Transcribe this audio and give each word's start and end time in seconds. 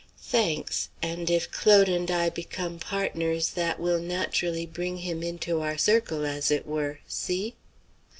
"Thanks! 0.23 0.89
And 1.03 1.29
if 1.29 1.51
Claude 1.51 1.87
and 1.87 2.09
I 2.09 2.31
become 2.31 2.79
partners 2.79 3.49
that 3.49 3.79
will 3.79 3.99
naturally 3.99 4.65
bring 4.65 4.97
him 4.97 5.21
into 5.21 5.61
our 5.61 5.77
circle, 5.77 6.25
as 6.25 6.49
it 6.49 6.65
were; 6.65 7.01
see?" 7.07 7.53